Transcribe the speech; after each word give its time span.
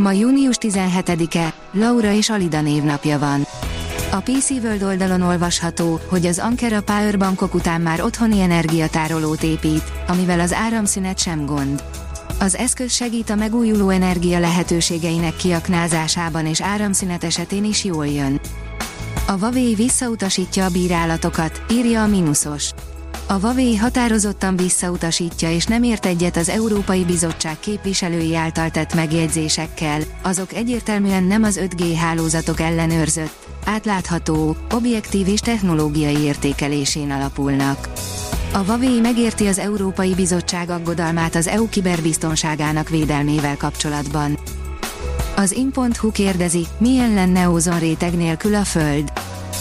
Ma 0.00 0.12
június 0.12 0.56
17-e, 0.60 1.52
Laura 1.72 2.12
és 2.12 2.30
Alida 2.30 2.60
névnapja 2.60 3.18
van. 3.18 3.46
A 4.10 4.16
PC 4.16 4.50
World 4.50 4.82
oldalon 4.82 5.22
olvasható, 5.22 6.00
hogy 6.08 6.26
az 6.26 6.38
Ankara 6.38 6.82
Powerbankok 6.82 7.54
után 7.54 7.80
már 7.80 8.02
otthoni 8.02 8.40
energiatárolót 8.40 9.42
épít, 9.42 9.82
amivel 10.08 10.40
az 10.40 10.52
áramszünet 10.52 11.18
sem 11.18 11.46
gond. 11.46 11.82
Az 12.38 12.56
eszköz 12.56 12.92
segít 12.92 13.30
a 13.30 13.34
megújuló 13.34 13.88
energia 13.88 14.38
lehetőségeinek 14.38 15.36
kiaknázásában 15.36 16.46
és 16.46 16.62
áramszünet 16.62 17.24
esetén 17.24 17.64
is 17.64 17.84
jól 17.84 18.06
jön. 18.06 18.40
A 19.26 19.32
Huawei 19.32 19.74
visszautasítja 19.74 20.64
a 20.64 20.70
bírálatokat, 20.70 21.62
írja 21.70 22.02
a 22.02 22.06
Minusos. 22.06 22.70
A 23.26 23.32
Huawei 23.32 23.76
határozottan 23.76 24.56
visszautasítja 24.56 25.50
és 25.50 25.64
nem 25.64 25.82
ért 25.82 26.06
egyet 26.06 26.36
az 26.36 26.48
Európai 26.48 27.04
Bizottság 27.04 27.58
képviselői 27.60 28.36
által 28.36 28.70
tett 28.70 28.94
megjegyzésekkel, 28.94 30.00
azok 30.22 30.52
egyértelműen 30.52 31.24
nem 31.24 31.42
az 31.42 31.60
5G 31.62 31.96
hálózatok 31.98 32.60
ellenőrzött, 32.60 33.46
átlátható, 33.64 34.56
objektív 34.70 35.28
és 35.28 35.40
technológiai 35.40 36.18
értékelésén 36.18 37.10
alapulnak. 37.10 37.88
A 38.52 38.58
Huawei 38.58 39.00
megérti 39.00 39.46
az 39.46 39.58
Európai 39.58 40.14
Bizottság 40.14 40.70
aggodalmát 40.70 41.34
az 41.34 41.46
EU 41.46 41.68
kiberbiztonságának 41.68 42.88
védelmével 42.88 43.56
kapcsolatban. 43.56 44.38
Az 45.36 45.52
in.hu 45.52 46.12
kérdezi, 46.12 46.66
milyen 46.78 47.14
lenne 47.14 47.48
ózonréteg 47.48 48.16
nélkül 48.16 48.54
a 48.54 48.64
Föld. 48.64 49.12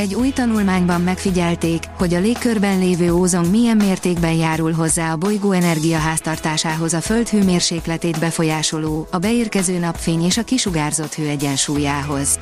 Egy 0.00 0.14
új 0.14 0.30
tanulmányban 0.30 1.00
megfigyelték, 1.00 1.82
hogy 1.98 2.14
a 2.14 2.20
légkörben 2.20 2.78
lévő 2.78 3.12
ózon 3.12 3.46
milyen 3.46 3.76
mértékben 3.76 4.32
járul 4.32 4.72
hozzá 4.72 5.12
a 5.12 5.16
bolygó 5.16 5.52
energiaháztartásához 5.52 6.92
a 6.92 7.00
Föld 7.00 7.28
hőmérsékletét 7.28 8.18
befolyásoló, 8.18 9.08
a 9.10 9.18
beérkező 9.18 9.78
napfény 9.78 10.24
és 10.24 10.38
a 10.38 10.42
kisugárzott 10.42 11.14
hő 11.14 11.28
egyensúlyához. 11.28 12.38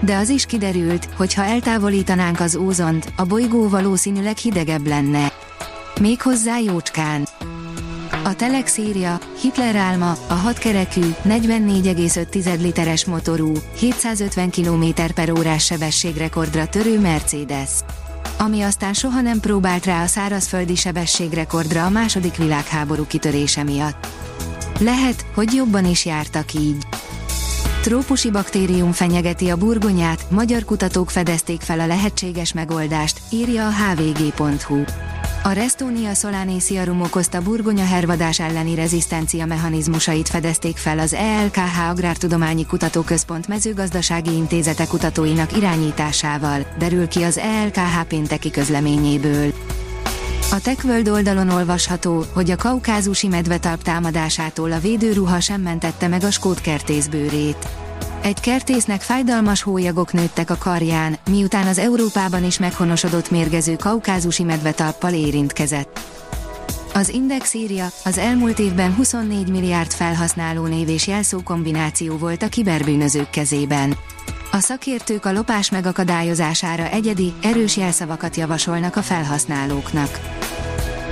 De 0.00 0.16
az 0.16 0.28
is 0.28 0.46
kiderült, 0.46 1.08
hogy 1.16 1.34
ha 1.34 1.44
eltávolítanánk 1.44 2.40
az 2.40 2.56
ózont, 2.56 3.12
a 3.16 3.24
bolygó 3.24 3.68
valószínűleg 3.68 4.36
hidegebb 4.36 4.86
lenne. 4.86 5.32
Méghozzá 6.00 6.58
jócskán. 6.58 7.27
A 8.28 8.34
Telex 8.34 8.76
írja, 8.76 9.18
Hitler 9.40 9.76
álma, 9.76 10.16
a 10.26 10.32
hatkerekű, 10.32 11.14
44,5 11.24 12.60
literes 12.60 13.04
motorú, 13.04 13.52
750 13.76 14.50
km 14.50 14.84
per 15.14 15.30
órás 15.30 15.64
sebességrekordra 15.64 16.66
törő 16.66 17.00
Mercedes. 17.00 17.70
Ami 18.38 18.62
aztán 18.62 18.92
soha 18.92 19.20
nem 19.20 19.40
próbált 19.40 19.84
rá 19.84 20.02
a 20.02 20.06
szárazföldi 20.06 20.74
sebességrekordra 20.74 21.84
a 21.84 21.90
második 21.90 22.36
világháború 22.36 23.06
kitörése 23.06 23.62
miatt. 23.62 24.06
Lehet, 24.80 25.24
hogy 25.34 25.52
jobban 25.52 25.86
is 25.86 26.04
jártak 26.04 26.54
így. 26.54 26.86
Trópusi 27.82 28.30
baktérium 28.30 28.92
fenyegeti 28.92 29.48
a 29.48 29.56
burgonyát, 29.56 30.30
magyar 30.30 30.64
kutatók 30.64 31.10
fedezték 31.10 31.60
fel 31.60 31.80
a 31.80 31.86
lehetséges 31.86 32.52
megoldást, 32.52 33.20
írja 33.30 33.66
a 33.66 33.72
hvg.hu. 33.72 34.84
A 35.42 35.52
Restonia 35.52 36.14
solanesiarum 36.14 37.00
okozta 37.00 37.40
burgonya 37.42 37.84
hervadás 37.84 38.40
elleni 38.40 38.74
rezisztencia 38.74 39.46
mechanizmusait 39.46 40.28
fedezték 40.28 40.76
fel 40.76 40.98
az 40.98 41.14
ELKH 41.14 41.88
Agrártudományi 41.88 42.66
Kutatóközpont 42.66 43.48
mezőgazdasági 43.48 44.32
intézete 44.32 44.86
kutatóinak 44.86 45.56
irányításával, 45.56 46.66
derül 46.78 47.08
ki 47.08 47.22
az 47.22 47.38
ELKH 47.38 48.02
pénteki 48.08 48.50
közleményéből. 48.50 49.52
A 50.50 50.60
TechWorld 50.60 51.08
oldalon 51.08 51.48
olvasható, 51.48 52.24
hogy 52.32 52.50
a 52.50 52.56
kaukázusi 52.56 53.28
medvetalp 53.28 53.82
támadásától 53.82 54.72
a 54.72 54.78
védőruha 54.78 55.40
sem 55.40 55.60
mentette 55.60 56.08
meg 56.08 56.22
a 56.22 56.30
skót 56.30 56.60
kertészbőrét. 56.60 57.68
Egy 58.22 58.40
kertésznek 58.40 59.00
fájdalmas 59.00 59.62
hólyagok 59.62 60.12
nőttek 60.12 60.50
a 60.50 60.56
karján, 60.58 61.16
miután 61.30 61.66
az 61.66 61.78
Európában 61.78 62.44
is 62.44 62.58
meghonosodott 62.58 63.30
mérgező 63.30 63.76
kaukázusi 63.76 64.42
medvetalppal 64.42 65.12
érintkezett. 65.12 66.00
Az 66.94 67.08
Index 67.08 67.54
írja, 67.54 67.86
az 68.04 68.18
elmúlt 68.18 68.58
évben 68.58 68.94
24 68.94 69.48
milliárd 69.48 69.92
felhasználó 69.92 70.66
név 70.66 70.88
és 70.88 71.06
jelszó 71.06 71.42
kombináció 71.42 72.16
volt 72.16 72.42
a 72.42 72.48
kiberbűnözők 72.48 73.30
kezében. 73.30 73.96
A 74.52 74.58
szakértők 74.58 75.24
a 75.24 75.32
lopás 75.32 75.70
megakadályozására 75.70 76.88
egyedi, 76.88 77.32
erős 77.42 77.76
jelszavakat 77.76 78.36
javasolnak 78.36 78.96
a 78.96 79.02
felhasználóknak. 79.02 80.20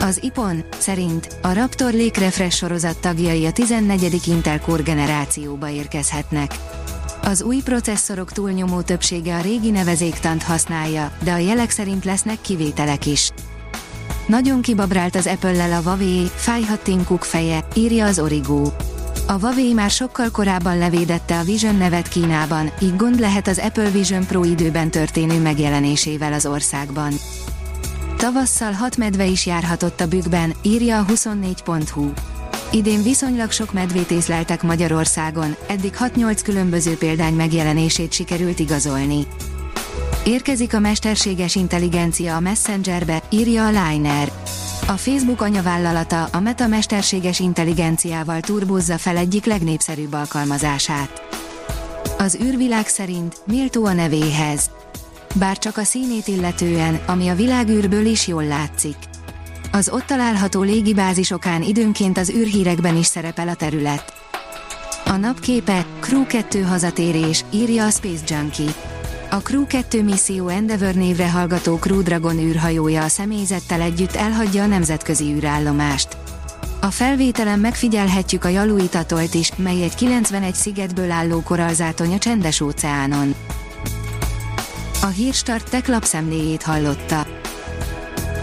Az 0.00 0.18
IPON 0.22 0.64
szerint 0.78 1.28
a 1.42 1.52
Raptor 1.52 1.92
Lake 1.92 2.20
Refresh 2.20 2.56
sorozat 2.56 2.98
tagjai 2.98 3.46
a 3.46 3.52
14. 3.52 4.26
Intel 4.26 4.60
Core 4.60 4.82
generációba 4.82 5.68
érkezhetnek. 5.68 6.54
Az 7.24 7.42
új 7.42 7.56
processzorok 7.64 8.32
túlnyomó 8.32 8.80
többsége 8.80 9.34
a 9.36 9.40
régi 9.40 9.70
nevezéktant 9.70 10.42
használja, 10.42 11.12
de 11.22 11.32
a 11.32 11.36
jelek 11.36 11.70
szerint 11.70 12.04
lesznek 12.04 12.40
kivételek 12.40 13.06
is. 13.06 13.30
Nagyon 14.26 14.62
kibabrált 14.62 15.14
az 15.14 15.26
Apple-lel 15.26 15.72
a 15.72 15.82
Huawei, 15.82 16.30
fájhat 16.34 16.82
Tim 16.82 17.04
Cook 17.04 17.24
feje, 17.24 17.64
írja 17.74 18.06
az 18.06 18.18
Origo. 18.18 18.72
A 19.26 19.32
Huawei 19.32 19.72
már 19.72 19.90
sokkal 19.90 20.30
korábban 20.30 20.78
levédette 20.78 21.38
a 21.38 21.42
Vision 21.42 21.76
nevet 21.76 22.08
Kínában, 22.08 22.70
így 22.80 22.96
gond 22.96 23.20
lehet 23.20 23.46
az 23.46 23.58
Apple 23.58 23.90
Vision 23.90 24.26
Pro 24.26 24.44
időben 24.44 24.90
történő 24.90 25.40
megjelenésével 25.40 26.32
az 26.32 26.46
országban. 26.46 27.12
Tavasszal 28.16 28.72
hat 28.72 28.96
medve 28.96 29.24
is 29.24 29.46
járhatott 29.46 30.00
a 30.00 30.06
bükkben, 30.06 30.54
írja 30.62 30.98
a 30.98 31.04
24.hu. 31.04 32.12
Idén 32.74 33.02
viszonylag 33.02 33.50
sok 33.50 33.72
medvét 33.72 34.10
észleltek 34.10 34.62
Magyarországon, 34.62 35.56
eddig 35.66 35.94
6-8 35.98 36.40
különböző 36.44 36.96
példány 36.96 37.34
megjelenését 37.34 38.12
sikerült 38.12 38.58
igazolni. 38.58 39.26
Érkezik 40.24 40.74
a 40.74 40.78
mesterséges 40.78 41.54
intelligencia 41.54 42.36
a 42.36 42.40
Messengerbe, 42.40 43.22
írja 43.30 43.66
a 43.66 43.68
Liner. 43.68 44.32
A 44.86 44.92
Facebook 44.92 45.40
anyavállalata 45.40 46.24
a 46.24 46.40
Meta 46.40 46.66
mesterséges 46.66 47.40
intelligenciával 47.40 48.40
turbózza 48.40 48.98
fel 48.98 49.16
egyik 49.16 49.44
legnépszerűbb 49.44 50.12
alkalmazását. 50.12 51.22
Az 52.18 52.38
űrvilág 52.42 52.86
szerint 52.86 53.36
méltó 53.46 53.84
a 53.84 53.92
nevéhez. 53.92 54.70
Bár 55.34 55.58
csak 55.58 55.76
a 55.76 55.84
színét 55.84 56.28
illetően, 56.28 57.00
ami 57.06 57.28
a 57.28 57.34
világűrből 57.34 58.06
is 58.06 58.26
jól 58.26 58.44
látszik. 58.44 58.96
Az 59.74 59.88
ott 59.88 60.06
található 60.06 60.62
légibázisokán 60.62 61.62
időnként 61.62 62.18
az 62.18 62.30
űrhírekben 62.30 62.96
is 62.96 63.06
szerepel 63.06 63.48
a 63.48 63.54
terület. 63.54 64.12
A 65.04 65.16
napképe, 65.16 65.86
Crew 66.00 66.26
2 66.26 66.62
hazatérés, 66.62 67.44
írja 67.50 67.84
a 67.84 67.90
Space 67.90 68.34
Junkie. 68.34 68.74
A 69.30 69.36
Crew 69.36 69.66
2 69.66 70.02
misszió 70.02 70.48
Endeavour 70.48 70.94
névre 70.94 71.30
hallgató 71.30 71.76
Crew 71.76 72.02
Dragon 72.02 72.38
űrhajója 72.38 73.02
a 73.02 73.08
személyzettel 73.08 73.80
együtt 73.80 74.14
elhagyja 74.14 74.62
a 74.62 74.66
nemzetközi 74.66 75.24
űrállomást. 75.24 76.16
A 76.80 76.90
felvételen 76.90 77.58
megfigyelhetjük 77.58 78.44
a 78.44 78.48
Jaluit 78.48 78.94
atolt 78.94 79.34
is, 79.34 79.50
mely 79.56 79.82
egy 79.82 79.94
91 79.94 80.54
szigetből 80.54 81.10
álló 81.10 81.42
korallzátony 81.42 82.14
a 82.14 82.18
csendes 82.18 82.60
óceánon. 82.60 83.34
A 85.02 85.06
Hírstart 85.06 85.70
tech 85.70 85.88
lapszemléjét 85.88 86.62
hallotta. 86.62 87.26